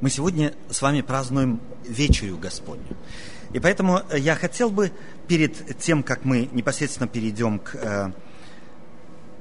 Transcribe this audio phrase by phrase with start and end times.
[0.00, 2.96] Мы сегодня с вами празднуем вечерю Господню.
[3.52, 4.92] И поэтому я хотел бы
[5.28, 8.10] перед тем, как мы непосредственно перейдем к э,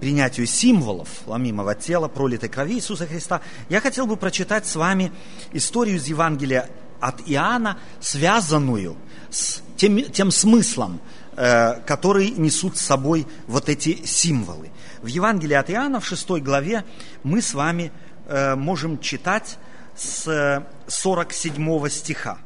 [0.01, 5.13] принятию символов ломимого тела, пролитой крови Иисуса Христа, я хотел бы прочитать с вами
[5.53, 6.69] историю из Евангелия
[6.99, 8.97] от Иоанна, связанную
[9.29, 10.99] с тем, тем смыслом,
[11.37, 14.71] э, который несут с собой вот эти символы.
[15.01, 16.83] В Евангелии от Иоанна в 6 главе
[17.23, 17.93] мы с вами
[18.27, 19.57] э, можем читать
[19.99, 22.39] с 47 стиха.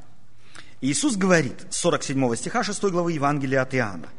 [0.81, 4.09] Иисус говорит, 47 стиха 6 главы Евангелия от Иоанна,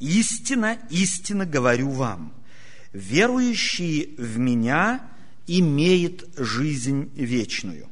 [0.00, 2.32] «Истина, истина говорю вам,
[2.92, 5.00] верующий в Меня
[5.46, 7.88] имеет жизнь вечную.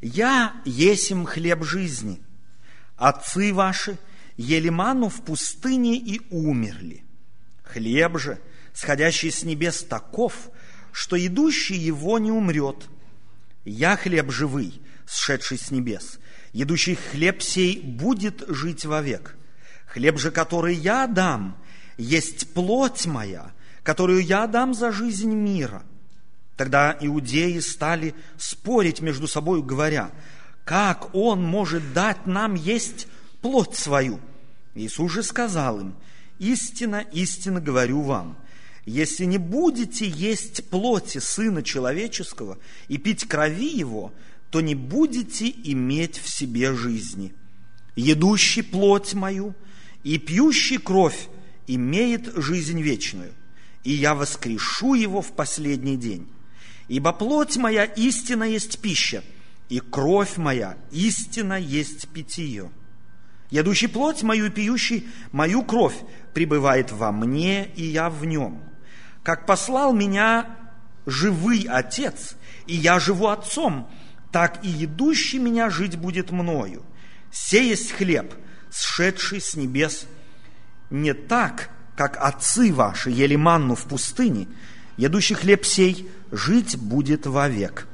[0.00, 2.20] Я есим хлеб жизни.
[2.96, 3.98] Отцы ваши
[4.36, 7.04] ели ману в пустыне и умерли.
[7.62, 8.40] Хлеб же,
[8.72, 10.50] сходящий с небес, таков,
[10.92, 12.88] что идущий его не умрет.
[13.70, 16.18] Я хлеб живый, сшедший с небес.
[16.52, 19.36] Едущий хлеб сей будет жить вовек.
[19.86, 21.56] Хлеб же, который я дам,
[21.96, 23.52] есть плоть моя,
[23.84, 25.84] которую я дам за жизнь мира.
[26.56, 30.10] Тогда иудеи стали спорить между собой, говоря,
[30.64, 33.06] как он может дать нам есть
[33.40, 34.18] плоть свою?
[34.74, 35.94] Иисус же сказал им,
[36.40, 38.36] истинно, истинно говорю вам,
[38.86, 44.12] если не будете есть плоти Сына Человеческого и пить крови Его,
[44.50, 47.32] то не будете иметь в себе жизни.
[47.96, 49.54] Едущий плоть мою
[50.02, 51.28] и пьющий кровь
[51.66, 53.32] имеет жизнь вечную,
[53.84, 56.28] и я воскрешу его в последний день.
[56.88, 59.22] Ибо плоть моя истина есть пища,
[59.68, 62.70] и кровь моя истина есть питье.
[63.50, 65.96] Ядущий плоть мою и пьющий мою кровь
[66.34, 68.62] пребывает во мне, и я в нем.
[69.22, 70.46] Как послал меня
[71.06, 73.90] живый Отец, и я живу Отцом,
[74.32, 76.82] так и едущий меня жить будет мною.
[77.30, 78.34] Сей есть хлеб,
[78.70, 80.06] сшедший с небес,
[80.90, 84.48] не так, как отцы ваши ели манну в пустыне,
[84.96, 87.86] едущий хлеб сей жить будет вовек.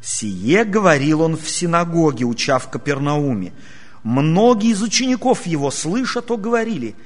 [0.00, 3.52] Сие говорил он в синагоге, уча в Капернауме.
[4.02, 6.96] Многие из учеников его, слыша, то говорили,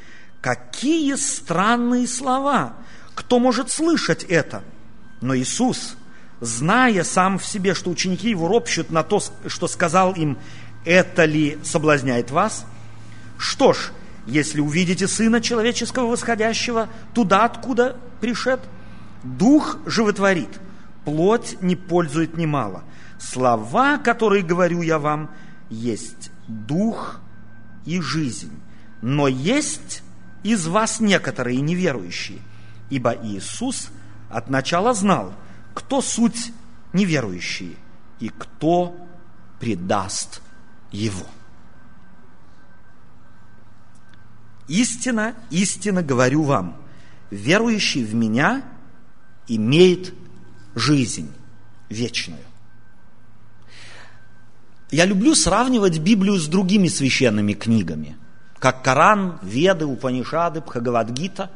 [0.41, 2.77] какие странные слова,
[3.15, 4.63] кто может слышать это?
[5.21, 5.97] Но Иисус,
[6.41, 10.39] зная сам в себе, что ученики его ропщут на то, что сказал им,
[10.85, 12.67] это ли соблазняет вас?
[13.39, 13.93] Что ж,
[14.27, 18.61] если увидите Сына Человеческого восходящего туда, откуда пришед,
[19.23, 20.61] Дух животворит,
[21.05, 22.85] плоть не пользует немало.
[23.19, 25.31] Слова, которые говорю я вам,
[25.71, 27.21] есть Дух
[27.87, 28.53] и жизнь.
[29.01, 30.03] Но есть
[30.43, 32.39] из вас некоторые неверующие,
[32.91, 33.91] ибо Иисус
[34.29, 35.33] от начала знал,
[35.75, 36.53] кто суть
[36.93, 37.77] неверующие
[38.21, 38.97] и кто
[39.61, 40.41] предаст
[40.91, 41.27] Его.
[44.69, 46.77] Истина, истинно говорю вам,
[47.31, 48.63] верующий в Меня
[49.47, 50.15] имеет
[50.75, 51.33] жизнь
[51.91, 52.41] вечную.
[54.91, 58.17] Я люблю сравнивать Библию с другими священными книгами,
[58.59, 61.51] как Коран, Веды, Упанишады, Бхагавадгита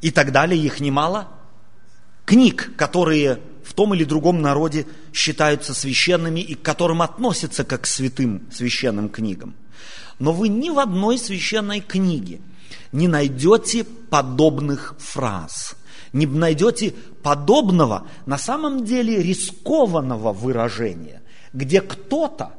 [0.00, 1.28] и так далее, их немало.
[2.24, 7.86] Книг, которые в том или другом народе считаются священными и к которым относятся как к
[7.86, 9.54] святым священным книгам–
[10.18, 12.40] но вы ни в одной священной книге
[12.92, 15.74] не найдете подобных фраз,
[16.12, 21.22] не найдете подобного, на самом деле рискованного выражения,
[21.52, 22.52] где кто-то,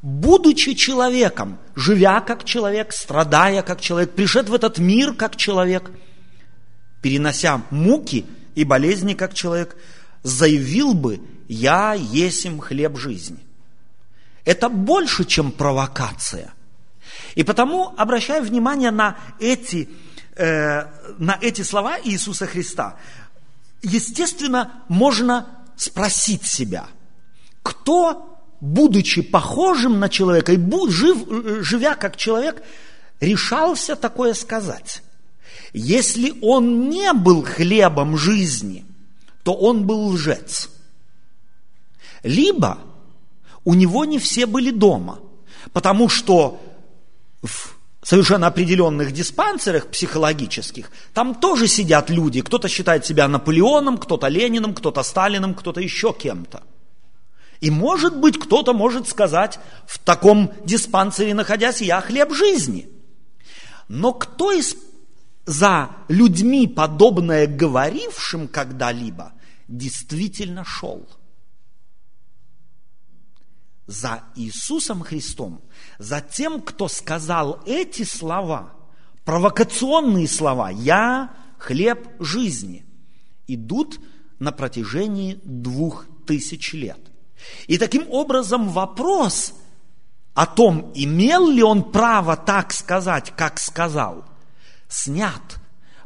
[0.00, 5.90] будучи человеком, живя как человек, страдая как человек, пришед в этот мир как человек,
[7.02, 8.24] перенося муки
[8.54, 9.76] и болезни как человек,
[10.22, 13.38] заявил бы, я есим хлеб жизни.
[14.44, 16.54] Это больше, чем провокация–
[17.34, 19.88] и потому обращаю внимание на эти,
[20.36, 20.84] э,
[21.18, 22.96] на эти слова Иисуса Христа.
[23.82, 26.86] Естественно, можно спросить себя,
[27.62, 32.62] кто, будучи похожим на человека и жив, живя как человек,
[33.20, 35.02] решался такое сказать?
[35.72, 38.84] Если он не был хлебом жизни,
[39.42, 40.68] то он был лжец.
[42.22, 42.78] Либо
[43.64, 45.20] у него не все были дома,
[45.72, 46.60] потому что
[47.42, 52.42] в совершенно определенных диспансерах психологических, там тоже сидят люди.
[52.42, 56.62] Кто-то считает себя Наполеоном, кто-то Лениным, кто-то Сталиным, кто-то еще кем-то.
[57.60, 62.88] И может быть, кто-то может сказать, в таком диспансере находясь, я хлеб жизни.
[63.86, 64.74] Но кто из
[65.44, 69.32] за людьми, подобное говорившим когда-либо,
[69.68, 71.06] действительно шел?
[73.86, 75.60] за Иисусом Христом,
[75.98, 78.72] за тем, кто сказал эти слова,
[79.24, 82.84] провокационные слова «Я хлеб жизни»,
[83.46, 84.00] идут
[84.38, 86.98] на протяжении двух тысяч лет.
[87.66, 89.52] И таким образом вопрос
[90.34, 94.24] о том, имел ли он право так сказать, как сказал,
[94.92, 95.58] снят,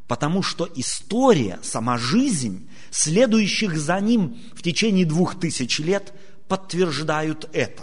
[0.06, 6.12] потому что история, сама жизнь, следующих за ним в течение двух тысяч лет
[6.48, 7.82] подтверждают это.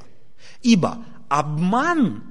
[0.62, 2.24] Ибо обман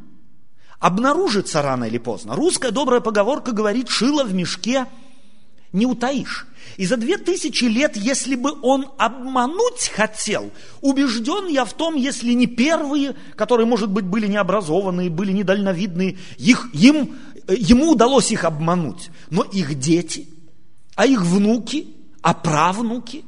[0.80, 2.34] обнаружится рано или поздно.
[2.34, 4.86] Русская добрая поговорка говорит, шило в мешке
[5.72, 6.46] не утаишь.
[6.76, 12.32] И за две тысячи лет, если бы он обмануть хотел, убежден я в том, если
[12.32, 17.16] не первые, которые, может быть, были необразованные, были недальновидные, их, им,
[17.48, 20.28] ему удалось их обмануть, но их дети,
[20.94, 21.88] а их внуки,
[22.20, 23.24] а правнуки,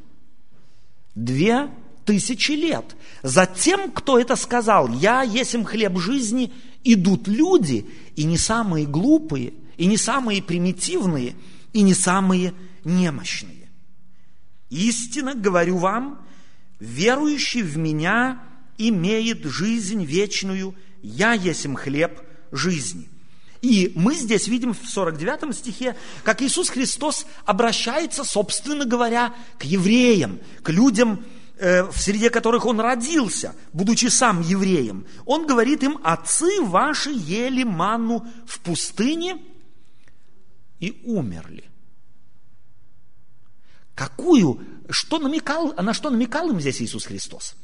[1.14, 1.70] две
[2.04, 2.96] тысячи лет.
[3.22, 6.52] За тем, кто это сказал, я есим хлеб жизни,
[6.84, 11.34] идут люди, и не самые глупые, и не самые примитивные,
[11.72, 13.68] и не самые немощные.
[14.70, 16.20] Истинно говорю вам,
[16.78, 18.42] верующий в меня
[18.76, 22.20] имеет жизнь вечную, я есим хлеб
[22.52, 23.08] жизни.
[23.64, 30.38] И мы здесь видим в 49 стихе, как Иисус Христос обращается, собственно говоря, к евреям,
[30.62, 31.24] к людям,
[31.56, 35.06] э, в среде которых Он родился, будучи сам евреем.
[35.24, 39.38] Он говорит им, отцы ваши ели манну в пустыне
[40.78, 41.64] и умерли.
[43.94, 47.56] Какую, что намекал, на что намекал им здесь Иисус Христос?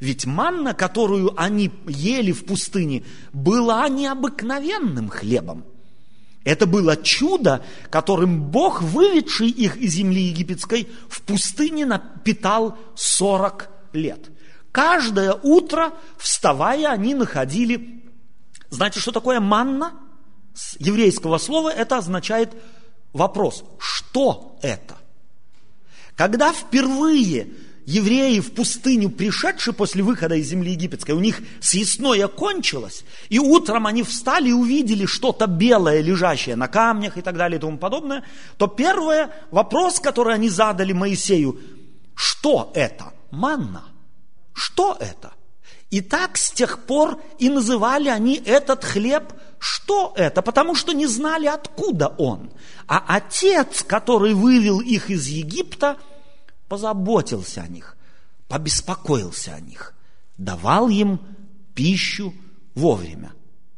[0.00, 5.64] Ведь манна, которую они ели в пустыне, была необыкновенным хлебом.
[6.44, 14.30] Это было чудо, которым Бог, выведший их из земли египетской, в пустыне напитал 40 лет.
[14.70, 18.02] Каждое утро, вставая, они находили...
[18.68, 19.94] Знаете, что такое манна?
[20.52, 22.52] С еврейского слова это означает
[23.12, 23.64] вопрос.
[23.78, 24.96] Что это?
[26.14, 27.48] Когда впервые
[27.86, 33.86] евреи в пустыню, пришедшие после выхода из земли египетской, у них съестное кончилось, и утром
[33.86, 38.24] они встали и увидели что-то белое, лежащее на камнях и так далее и тому подобное,
[38.56, 41.60] то первый вопрос, который они задали Моисею,
[42.14, 43.12] что это?
[43.30, 43.84] Манна.
[44.52, 45.32] Что это?
[45.90, 49.32] И так с тех пор и называли они этот хлеб
[49.66, 50.42] что это?
[50.42, 52.50] Потому что не знали, откуда он.
[52.86, 55.96] А отец, который вывел их из Египта,
[56.68, 57.96] позаботился о них,
[58.48, 59.94] побеспокоился о них,
[60.38, 61.20] давал им
[61.74, 62.34] пищу
[62.74, 63.32] вовремя.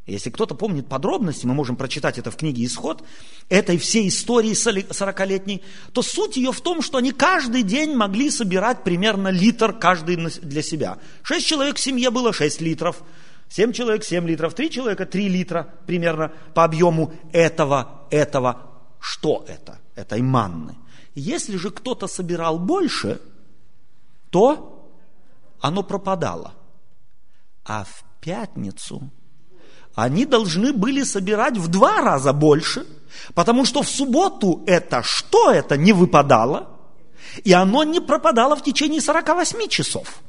[0.07, 3.03] Если кто-то помнит подробности, мы можем прочитать это в книге «Исход»,
[3.49, 5.63] этой всей истории 40-летней,
[5.93, 10.63] то суть ее в том, что они каждый день могли собирать примерно литр каждый для
[10.63, 10.99] себя.
[11.23, 13.03] Шесть человек в семье было шесть литров,
[13.49, 19.81] семь человек семь литров, три человека три литра примерно по объему этого, этого, что это?
[19.97, 20.77] Этой манны.
[21.17, 23.23] Если же кто-то собирал больше,
[24.29, 24.87] то
[25.61, 26.53] оно пропадало.
[27.65, 29.11] А в пятницу
[29.95, 32.87] они должны были собирать в два раза больше,
[33.35, 36.69] потому что в субботу это что это не выпадало,
[37.45, 40.21] и оно не пропадало в течение 48 часов.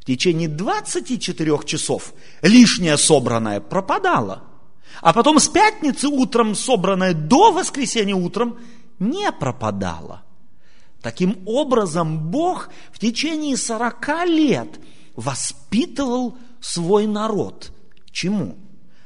[0.00, 4.42] В течение 24 часов лишнее собранное пропадало.
[5.00, 8.58] А потом с пятницы утром собранное до воскресенья утром
[9.10, 10.22] не пропадало.
[11.00, 14.80] Таким образом, Бог в течение 40 лет
[15.14, 17.72] воспитывал свой народ.
[18.10, 18.56] Чему?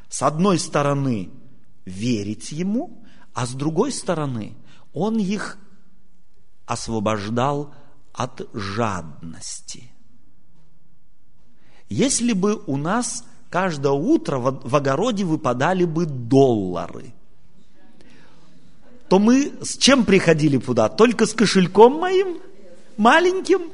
[0.09, 1.31] С одной стороны,
[1.85, 3.03] верить Ему,
[3.35, 4.57] а с другой стороны,
[4.93, 5.59] Он их
[6.67, 7.75] освобождал
[8.13, 9.91] от жадности.
[11.89, 17.15] Если бы у нас каждое утро в огороде выпадали бы доллары,
[19.09, 20.89] то мы с чем приходили туда?
[20.89, 22.39] Только с кошельком моим,
[22.97, 23.73] маленьким?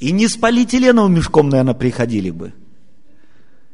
[0.00, 2.52] И не с полиэтиленовым мешком, наверное, приходили бы.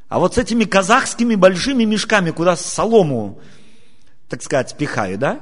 [0.08, 3.40] А вот с этими казахскими большими мешками, куда солому,
[4.28, 5.40] так сказать, пихают, да?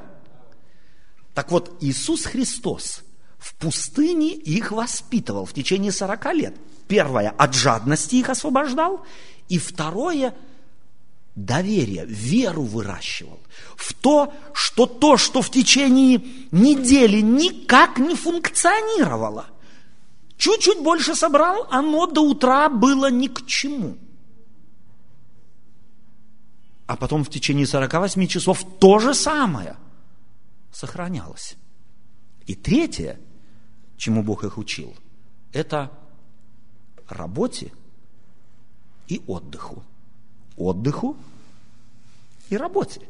[1.34, 3.02] Так вот, Иисус Христос
[3.38, 6.56] в пустыне их воспитывал в течение 40 лет.
[6.88, 9.04] Первое, от жадности их освобождал.
[9.48, 10.34] И второе,
[11.34, 13.40] доверие, веру выращивал
[13.76, 19.46] в то, что то, что в течение недели никак не функционировало,
[20.36, 23.96] чуть-чуть больше собрал, оно до утра было ни к чему–
[26.92, 29.78] а потом в течение 48 часов то же самое
[30.72, 31.56] сохранялось.
[32.46, 33.18] И третье,
[33.96, 34.94] чему Бог их учил,
[35.54, 35.90] это
[37.08, 37.72] работе
[39.08, 39.82] и отдыху.
[40.56, 41.16] Отдыху
[42.50, 43.00] и работе.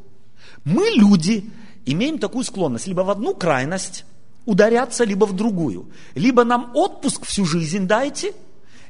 [0.63, 1.49] Мы, люди,
[1.85, 4.05] имеем такую склонность либо в одну крайность
[4.45, 5.87] ударяться, либо в другую.
[6.15, 8.33] Либо нам отпуск всю жизнь дайте,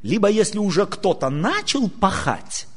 [0.02, 2.68] либо если уже кто-то начал пахать,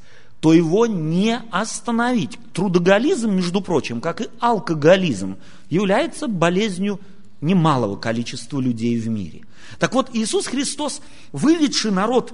[0.41, 2.39] то его не остановить.
[2.53, 5.37] Трудоголизм, между прочим, как и алкоголизм,
[5.71, 7.01] является болезнью
[7.41, 9.43] немалого количества людей в мире.
[9.79, 11.01] Так вот, Иисус Христос,
[11.33, 12.33] выведший народ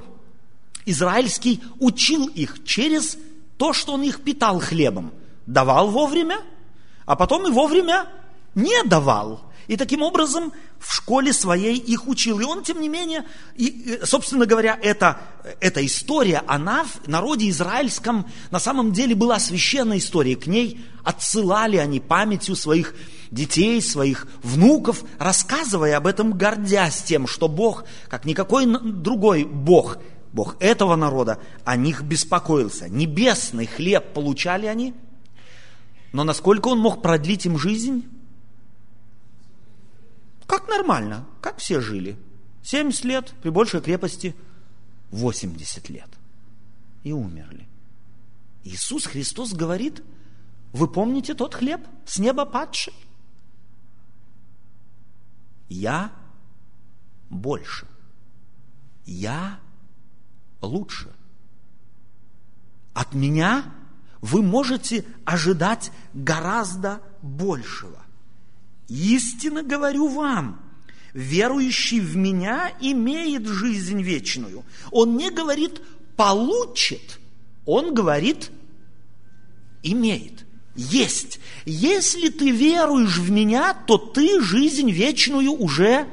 [0.84, 3.16] израильский, учил их через
[3.62, 5.12] то, что Он их питал хлебом.
[5.46, 6.40] Давал вовремя,
[7.06, 8.08] а потом и вовремя
[8.56, 9.40] не давал.
[9.68, 12.40] И таким образом в школе своей их учил.
[12.40, 15.20] И он, тем не менее, и, собственно говоря, эта,
[15.60, 20.34] эта история, она в народе израильском на самом деле была священная история.
[20.34, 22.96] К ней отсылали они памятью своих
[23.30, 29.98] детей, своих внуков, рассказывая об этом, гордясь тем, что Бог, как никакой другой Бог,
[30.32, 32.88] Бог этого народа, о них беспокоился.
[32.88, 34.94] Небесный хлеб получали они,
[36.12, 38.08] но насколько он мог продлить им жизнь?
[40.46, 42.18] Как нормально, как все жили.
[42.62, 44.34] 70 лет, при большей крепости
[45.10, 46.08] 80 лет.
[47.02, 47.66] И умерли.
[48.64, 50.02] Иисус Христос говорит,
[50.72, 52.94] вы помните тот хлеб с неба падший?
[55.68, 56.12] Я
[57.28, 57.86] больше.
[59.04, 59.58] Я
[60.62, 61.12] лучше.
[62.94, 63.64] От меня
[64.20, 68.02] вы можете ожидать гораздо большего.
[68.88, 70.60] Истинно говорю вам,
[71.14, 74.64] верующий в меня имеет жизнь вечную.
[74.90, 75.80] Он не говорит
[76.16, 77.18] получит,
[77.64, 78.50] он говорит
[79.82, 81.40] имеет, есть.
[81.64, 86.08] Если ты веруешь в меня, то ты жизнь вечную уже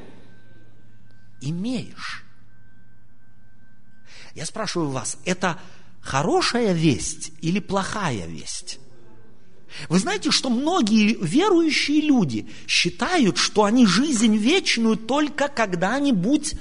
[1.42, 2.26] имеешь.
[4.40, 5.60] Я спрашиваю вас, это
[6.00, 8.80] хорошая весть или плохая весть?
[9.90, 16.56] Вы знаете, что многие верующие люди считают, что они жизнь вечную только когда-нибудь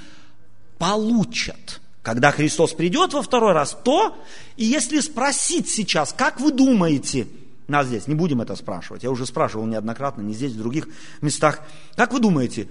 [0.78, 1.80] получат.
[2.02, 4.18] Когда Христос придет во второй раз, то,
[4.56, 7.28] и если спросить сейчас, как вы думаете,
[7.68, 10.88] нас здесь, не будем это спрашивать, я уже спрашивал неоднократно, не здесь, в других
[11.20, 11.60] местах,
[11.94, 12.68] как вы думаете,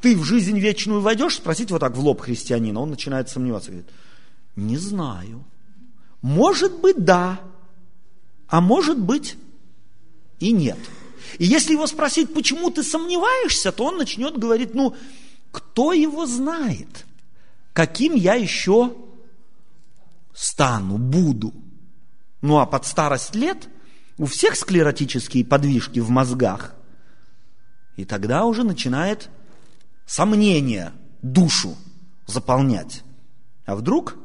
[0.00, 1.34] ты в жизнь вечную войдешь?
[1.34, 3.90] Спросите вот так в лоб христианина, он начинает сомневаться, говорит,
[4.56, 5.44] не знаю.
[6.22, 7.40] Может быть, да,
[8.48, 9.36] а может быть,
[10.40, 10.78] и нет.
[11.38, 14.94] И если его спросить, почему ты сомневаешься, то он начнет говорить, ну,
[15.50, 17.06] кто его знает,
[17.72, 18.94] каким я еще
[20.34, 21.52] стану, буду.
[22.42, 23.68] Ну, а под старость лет
[24.18, 26.74] у всех склеротические подвижки в мозгах.
[27.96, 29.30] И тогда уже начинает
[30.06, 30.92] сомнение
[31.22, 31.76] душу
[32.26, 33.02] заполнять.
[33.66, 34.16] А вдруг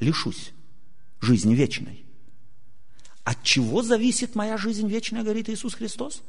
[0.00, 0.52] лишусь
[1.20, 2.04] жизни вечной?
[3.24, 6.22] От чего зависит моя жизнь вечная, говорит Иисус Христос?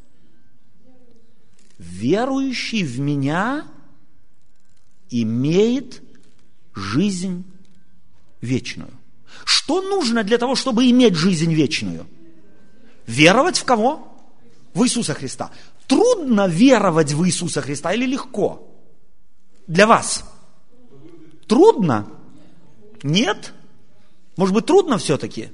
[1.77, 3.65] Верующий в меня
[5.09, 6.01] имеет
[6.75, 7.43] жизнь
[8.41, 8.91] вечную.
[9.45, 12.05] Что нужно для того, чтобы иметь жизнь вечную?
[13.07, 14.07] Веровать в кого?
[14.73, 15.51] В Иисуса Христа.
[15.87, 18.67] Трудно веровать в Иисуса Христа или легко?
[19.67, 20.23] Для вас?
[21.47, 22.07] Трудно?
[23.03, 23.53] Нет?
[24.41, 25.49] Может быть, трудно все-таки?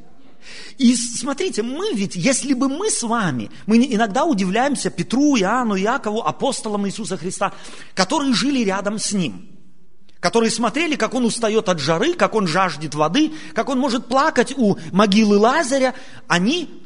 [0.78, 6.22] И смотрите, мы ведь, если бы мы с вами, мы иногда удивляемся Петру, Иоанну, Якову,
[6.22, 7.52] апостолам Иисуса Христа,
[7.94, 9.50] которые жили рядом с Ним,
[10.22, 14.54] которые смотрели, как Он устает от жары, как Он жаждет воды, как Он может плакать
[14.56, 15.94] у могилы Лазаря.
[16.30, 16.82] Они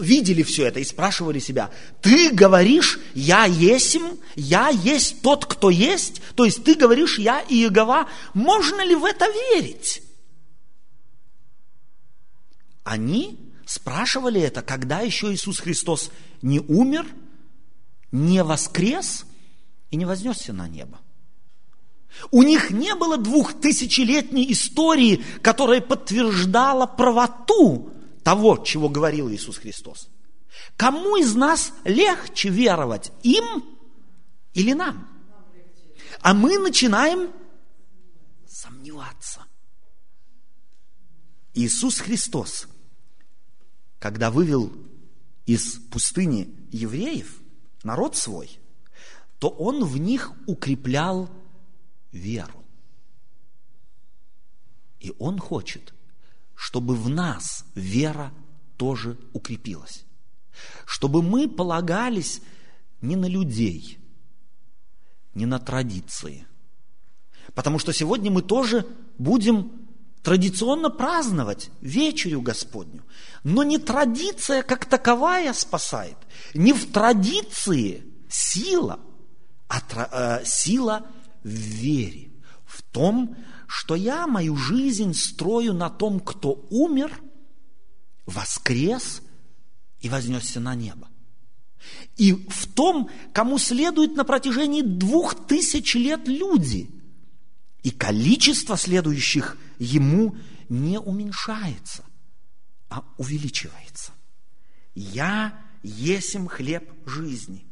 [0.00, 1.70] видели все это и спрашивали себя,
[2.02, 8.06] ты говоришь, я есим, я есть тот, кто есть, то есть ты говоришь, я Иегова,
[8.34, 9.24] можно ли в это
[9.54, 10.01] верить?
[12.84, 16.10] Они спрашивали это, когда еще Иисус Христос
[16.42, 17.06] не умер,
[18.10, 19.24] не воскрес
[19.90, 21.00] и не вознесся на небо.
[22.30, 27.90] У них не было двухтысячелетней истории, которая подтверждала правоту
[28.22, 30.08] того, чего говорил Иисус Христос.
[30.76, 33.64] Кому из нас легче веровать, им
[34.52, 35.08] или нам?
[36.20, 37.30] А мы начинаем
[38.46, 39.44] сомневаться.
[41.54, 42.68] Иисус Христос
[44.02, 44.72] когда вывел
[45.46, 47.40] из пустыни евреев,
[47.84, 48.58] народ свой,
[49.38, 51.30] то он в них укреплял
[52.10, 52.64] веру.
[54.98, 55.94] И он хочет,
[56.56, 58.32] чтобы в нас вера
[58.76, 60.04] тоже укрепилась.
[60.84, 62.42] Чтобы мы полагались
[63.02, 64.00] не на людей,
[65.32, 66.44] не на традиции.
[67.54, 68.84] Потому что сегодня мы тоже
[69.16, 69.70] будем
[70.22, 73.04] традиционно праздновать вечерю Господню.
[73.44, 76.16] Но не традиция как таковая спасает.
[76.54, 79.00] Не в традиции сила,
[79.68, 79.80] а
[80.40, 81.06] э, сила
[81.42, 82.30] в вере.
[82.64, 83.36] В том,
[83.66, 87.20] что я мою жизнь строю на том, кто умер,
[88.26, 89.22] воскрес
[90.00, 91.08] и вознесся на небо.
[92.16, 96.90] И в том, кому следует на протяжении двух тысяч лет люди.
[97.82, 100.36] И количество следующих ему
[100.68, 102.04] не уменьшается,
[102.88, 104.12] а увеличивается.
[104.94, 107.66] Я есим хлеб жизни.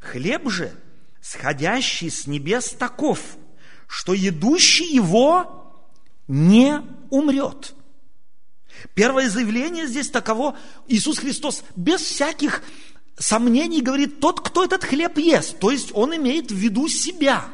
[0.00, 0.72] Хлеб же,
[1.20, 3.36] сходящий с небес таков,
[3.88, 5.74] что едущий его
[6.28, 7.74] не умрет.
[8.94, 10.56] Первое заявление здесь таково,
[10.86, 12.62] Иисус Христос без всяких
[13.18, 17.48] сомнений говорит, тот, кто этот хлеб ест, то есть он имеет в виду себя.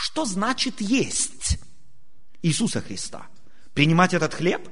[0.00, 1.58] Что значит есть
[2.42, 3.26] Иисуса Христа?
[3.74, 4.68] Принимать этот хлеб?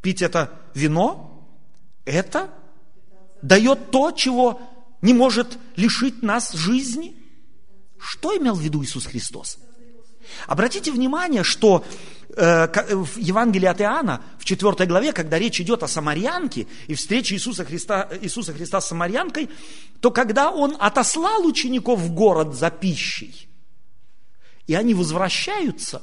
[0.00, 1.48] Пить это вино?
[2.04, 2.50] Это
[3.42, 4.60] дает то, чего
[5.02, 7.16] не может лишить нас жизни?
[7.98, 9.58] Что имел в виду Иисус Христос?
[10.46, 11.84] Обратите внимание, что
[12.40, 17.34] Э, в Евангелии от Иоанна, в 4 главе, когда речь идет о самарянке и встрече
[17.34, 19.50] Иисуса Христа, Иисуса Христа с самарянкой,
[20.00, 23.47] то когда он отослал учеников в город за пищей,
[24.68, 26.02] и они возвращаются,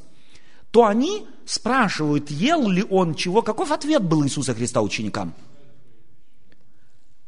[0.72, 5.34] то они спрашивают, ел ли он чего, каков ответ был Иисуса Христа ученикам?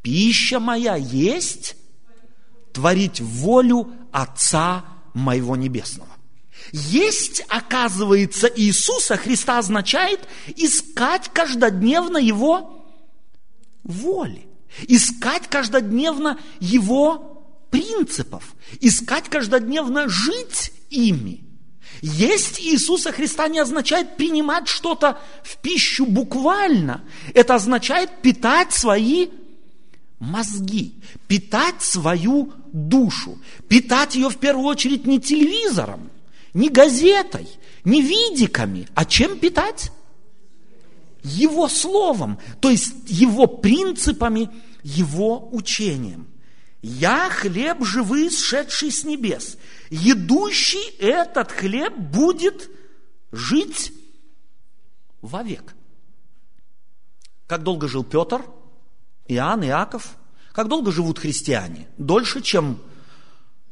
[0.02, 1.78] Пища моя есть
[2.74, 6.10] творить волю Отца моего Небесного.
[6.72, 12.84] Есть, оказывается, Иисуса Христа означает искать каждодневно Его
[13.84, 14.48] воли,
[14.88, 17.37] искать каждодневно Его
[17.70, 21.44] принципов, искать каждодневно жить ими.
[22.02, 27.04] Есть Иисуса Христа не означает принимать что-то в пищу буквально.
[27.34, 29.30] Это означает питать свои
[30.20, 30.96] мозги,
[31.28, 36.12] питать свою душу, питать ее в первую очередь не телевизором,
[36.54, 37.48] не газетой,
[37.84, 39.92] не видиками, а чем питать?
[41.24, 44.50] Его словом, то есть его принципами,
[44.84, 46.28] его учением.
[46.82, 49.58] Я хлеб живый, сшедший с небес.
[49.90, 52.70] Едущий этот хлеб будет
[53.32, 53.92] жить
[55.22, 55.74] вовек.
[57.48, 58.46] Как долго жил Петр,
[59.28, 60.16] Иоанн, Иаков?
[60.52, 61.88] Как долго живут христиане?
[61.98, 62.80] Дольше, чем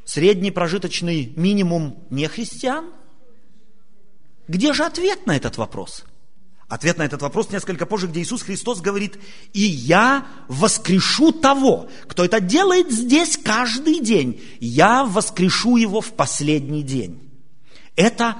[0.06, 2.92] средний прожиточный минимум не христиан?
[4.48, 6.06] Где же ответ на этот вопрос?
[6.68, 9.20] Ответ на этот вопрос несколько позже, где Иисус Христос говорит,
[9.54, 16.82] «И я воскрешу того, кто это делает здесь каждый день, я воскрешу его в последний
[16.82, 17.22] день».
[17.96, 18.38] Это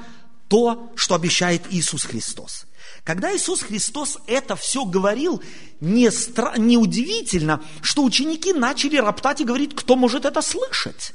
[0.48, 2.66] то, что обещает Иисус Христос.
[3.04, 5.42] Когда Иисус Христос это все говорил,
[5.80, 6.56] не, стра...
[6.58, 11.14] не удивительно, что ученики начали роптать и говорить, кто может это слышать.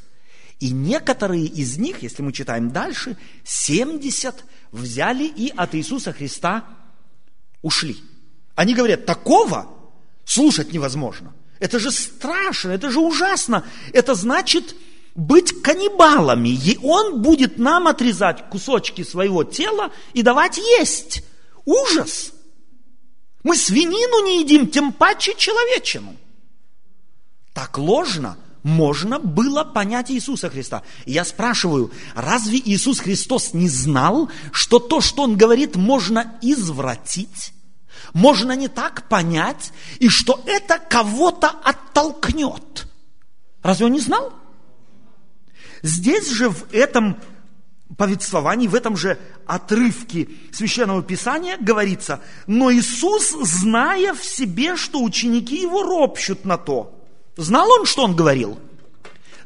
[0.61, 6.65] И некоторые из них, если мы читаем дальше, 70 взяли и от Иисуса Христа
[7.63, 7.97] ушли.
[8.55, 9.69] Они говорят, такого
[10.25, 11.35] слушать невозможно.
[11.59, 13.65] Это же страшно, это же ужасно.
[13.93, 14.75] Это значит
[15.15, 16.49] быть каннибалами.
[16.49, 21.23] И он будет нам отрезать кусочки своего тела и давать есть.
[21.65, 22.33] Ужас!
[23.43, 26.17] Мы свинину не едим, тем паче человечину.
[27.53, 30.83] Так ложно– можно было понять Иисуса Христа.
[31.07, 37.53] И я спрашиваю, разве Иисус Христос не знал, что то, что Он говорит, можно извратить?
[38.13, 42.87] Можно не так понять, и что это кого-то оттолкнет.
[43.63, 44.33] Разве он не знал?
[45.83, 47.19] Здесь же в этом
[47.97, 55.61] повествовании, в этом же отрывке Священного Писания говорится, но Иисус, зная в себе, что ученики
[55.61, 57.00] его ропщут на то,
[57.41, 58.61] Знал он, что он говорил?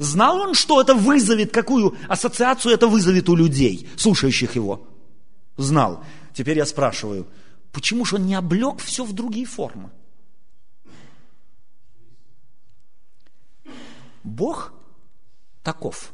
[0.00, 4.88] Знал он, что это вызовет, какую ассоциацию это вызовет у людей, слушающих его?
[5.57, 6.04] Знал.
[6.33, 7.28] Теперь я спрашиваю,
[7.70, 9.92] почему же он не облег все в другие формы?
[14.24, 14.72] Бог
[15.62, 16.12] таков.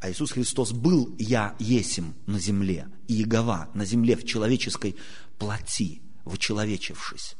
[0.00, 4.96] А Иисус Христос был «Я есим» на земле, и Иегова на земле в человеческой
[5.38, 7.36] плоти, вычеловечившись,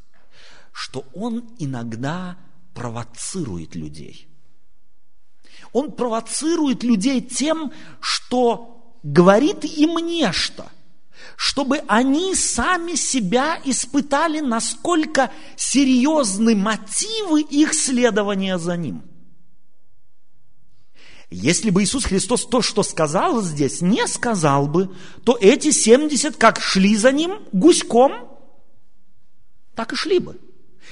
[0.72, 2.38] что Он иногда
[2.74, 4.28] провоцирует людей.
[5.72, 10.70] Он провоцирует людей тем, что говорит им нечто,
[11.37, 19.02] чтобы они сами себя испытали, насколько серьезны мотивы их следования за ним.
[21.30, 26.60] Если бы Иисус Христос то, что сказал здесь, не сказал бы, то эти 70 как
[26.60, 28.28] шли за ним гуськом,
[29.74, 30.38] так и шли бы.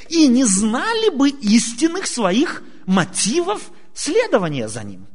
[0.09, 5.07] И не знали бы истинных своих мотивов следования за ним.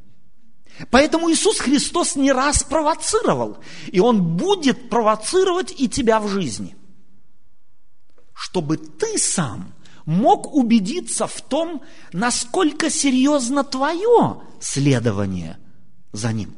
[0.92, 6.76] Поэтому Иисус Христос не раз провоцировал, и Он будет провоцировать и тебя в жизни,
[8.34, 9.74] чтобы ты сам
[10.06, 11.82] мог убедиться в том,
[12.14, 15.58] насколько серьезно твое следование
[16.12, 16.56] за Ним.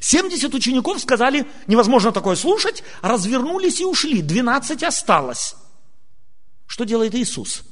[0.00, 5.54] 70 учеников сказали, невозможно такое слушать, развернулись и ушли, 12 осталось.
[6.66, 7.64] Что делает Иисус?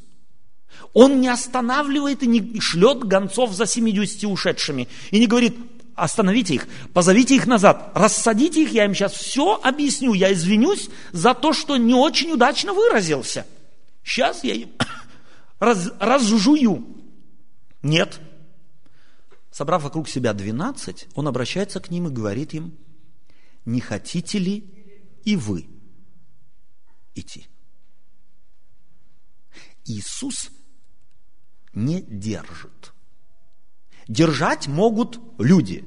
[0.92, 4.88] Он не останавливает и не шлет гонцов за 70 ушедшими.
[5.10, 5.56] И не говорит,
[5.94, 11.34] остановите их, позовите их назад, рассадите их, я им сейчас все объясню, я извинюсь за
[11.34, 13.46] то, что не очень удачно выразился.
[14.02, 14.70] Сейчас я им
[15.58, 16.86] раз, разжую.
[17.82, 18.20] Нет.
[19.50, 22.76] Собрав вокруг себя 12, он обращается к ним и говорит им,
[23.64, 24.64] не хотите ли
[25.24, 25.68] и вы
[27.14, 27.46] идти?
[29.84, 30.50] Иисус
[31.74, 32.92] не держит.
[34.08, 35.84] Держать могут люди,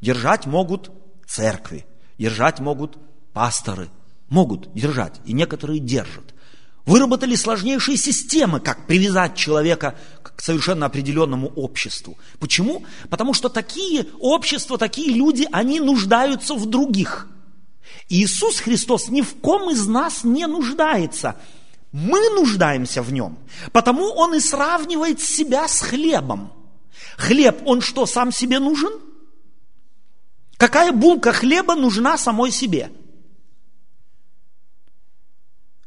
[0.00, 0.90] держать могут
[1.26, 1.86] церкви,
[2.18, 2.98] держать могут
[3.32, 3.90] пасторы,
[4.28, 6.34] могут держать, и некоторые держат.
[6.84, 12.16] Выработали сложнейшие системы, как привязать человека к совершенно определенному обществу.
[12.38, 12.84] Почему?
[13.10, 17.28] Потому что такие общества, такие люди, они нуждаются в других.
[18.08, 21.36] Иисус Христос ни в ком из нас не нуждается.
[21.96, 23.38] Мы нуждаемся в нем.
[23.72, 26.52] Потому он и сравнивает себя с хлебом.
[27.16, 28.92] Хлеб, он что, сам себе нужен?
[30.58, 32.92] Какая булка хлеба нужна самой себе?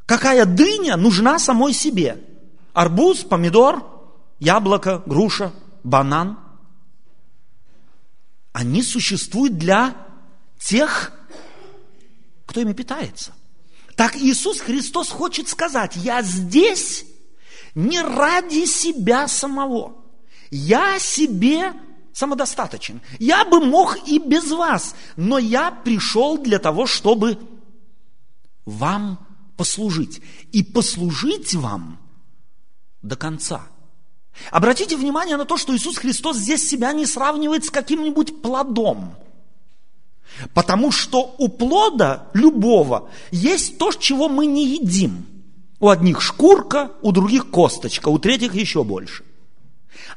[0.07, 2.19] Какая дыня нужна самой себе?
[2.73, 3.83] Арбуз, помидор,
[4.39, 6.39] яблоко, груша, банан.
[8.51, 9.95] Они существуют для
[10.57, 11.13] тех,
[12.47, 13.33] кто ими питается.
[13.99, 17.03] Так Иисус Христос хочет сказать, я здесь
[17.75, 20.05] не ради себя самого.
[20.51, 21.73] Я себе
[22.13, 23.01] самодостаточен.
[23.19, 27.39] Я бы мог и без вас, но я пришел для того, чтобы
[28.63, 29.19] вам
[29.57, 30.21] послужить.
[30.53, 31.99] И послужить вам
[33.01, 33.67] до конца.
[34.49, 39.17] Обратите внимание на то, что Иисус Христос здесь себя не сравнивает с каким-нибудь плодом–
[40.53, 45.25] Потому что у плода любого есть то, чего мы не едим.
[45.79, 49.23] У одних шкурка, у других косточка, у третьих еще больше.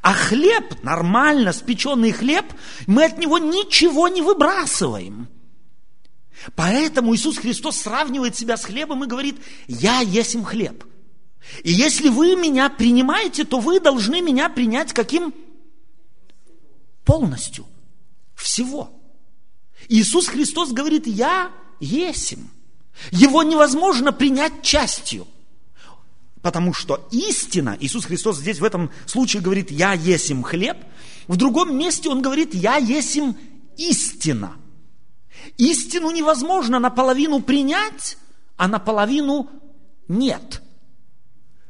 [0.01, 2.47] А хлеб, нормально спеченный хлеб,
[2.87, 5.29] мы от него ничего не выбрасываем.
[6.57, 10.85] Поэтому Иисус Христос сравнивает себя с хлебом и говорит, я есть им хлеб.
[11.63, 15.35] И если вы меня принимаете, то вы должны меня принять каким?
[17.05, 17.67] Полностью.
[18.35, 19.02] Всего.
[19.89, 22.51] Иисус Христос говорит, я есим.
[23.11, 25.27] Его невозможно принять частью.
[26.43, 30.77] Потому что истина, Иисус Христос здесь в этом случае говорит, я есим хлеб.
[31.29, 33.37] В другом месте он говорит, я есим
[33.77, 34.57] истина.
[35.57, 38.19] Истину невозможно наполовину принять,
[38.57, 39.51] а наполовину
[40.09, 40.63] нет.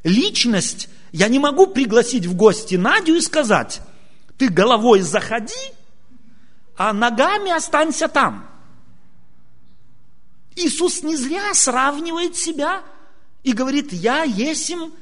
[0.05, 3.83] Личность, я не могу пригласить в гости Надю и сказать,
[4.39, 5.53] ты головой заходи,
[6.77, 8.49] а ногами останься там.
[10.57, 12.83] Иисус не зря сравнивает себя
[13.43, 14.93] и говорит, я есим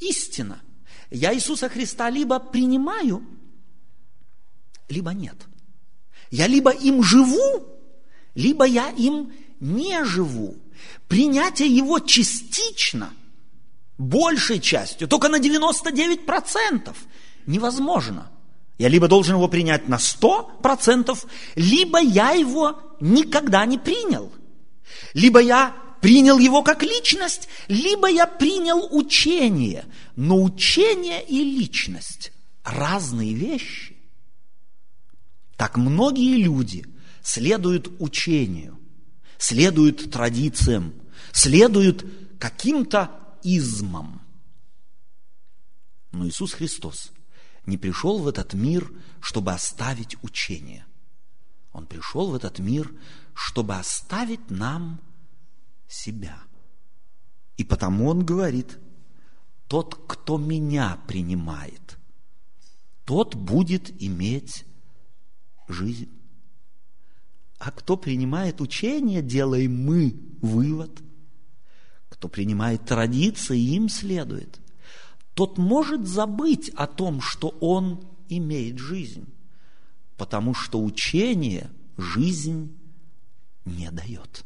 [0.00, 0.60] истина.
[1.10, 3.24] Я Иисуса Христа либо принимаю,
[4.88, 5.36] либо нет.
[6.30, 7.66] Я либо им живу,
[8.34, 10.56] либо я им не живу.
[11.08, 13.12] Принятие его частично,
[13.96, 16.94] большей частью, только на 99%
[17.46, 18.30] невозможно–
[18.78, 21.18] я либо должен его принять на 100%,
[21.56, 24.32] либо я его никогда не принял.
[25.14, 29.84] Либо я принял его как личность, либо я принял учение.
[30.14, 32.32] Но учение и личность–
[32.64, 33.96] разные вещи.
[35.56, 36.86] Так многие люди
[37.20, 38.78] следуют учению,
[39.38, 40.94] следуют традициям,
[41.32, 42.06] следуют
[42.38, 43.10] каким-то
[43.42, 44.22] измам.
[46.12, 47.10] Но Иисус Христос–
[47.68, 50.86] не пришел в этот мир, чтобы оставить учение.
[51.72, 52.92] Он пришел в этот мир,
[53.34, 55.00] чтобы оставить нам
[55.86, 56.38] себя.
[57.56, 58.78] И потому он говорит,
[59.68, 61.98] тот, кто меня принимает,
[63.04, 64.64] тот будет иметь
[65.68, 66.10] жизнь.
[67.58, 71.02] А кто принимает учение, делаем мы вывод.
[72.08, 74.58] Кто принимает традиции, им следует–
[75.38, 79.24] тот может забыть о том, что он имеет жизнь.
[80.16, 82.76] потому что учение жизнь
[83.64, 84.44] не дает.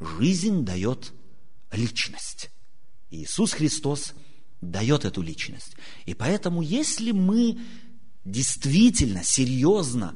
[0.00, 1.12] Жизнь дает
[1.70, 2.50] личность.
[3.10, 4.14] Иисус Христос
[4.62, 5.76] дает эту личность.
[6.06, 7.58] И поэтому, если мы
[8.24, 10.14] действительно, серьезно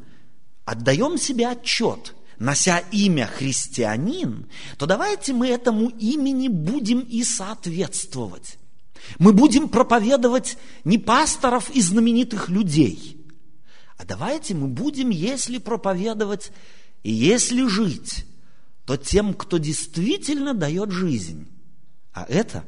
[0.64, 8.56] отдаем себе отчет, нося имя христианин, то давайте мы этому имени будем и соответствовать.
[9.18, 13.24] Мы будем проповедовать не пасторов и знаменитых людей,
[13.96, 16.52] а давайте мы будем, если проповедовать
[17.02, 18.26] и если жить,
[18.84, 21.48] то тем, кто действительно дает жизнь.
[22.12, 22.64] А это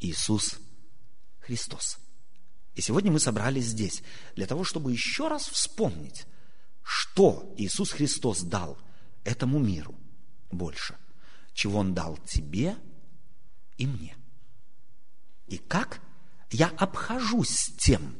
[0.00, 0.58] Иисус
[1.40, 1.98] Христос.
[2.74, 4.02] И сегодня мы собрались здесь
[4.34, 6.24] для того, чтобы еще раз вспомнить,
[6.82, 8.78] что Иисус Христос дал
[9.24, 9.94] этому миру
[10.50, 10.96] больше,
[11.52, 12.76] чего Он дал тебе
[13.76, 14.16] и мне.
[15.52, 16.00] И как
[16.50, 18.16] я обхожусь с тем,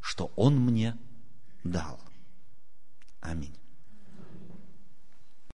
[0.00, 0.98] что Он мне
[1.62, 2.00] дал.
[3.20, 3.56] Аминь.